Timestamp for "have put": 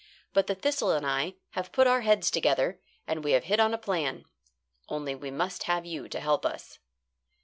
1.51-1.85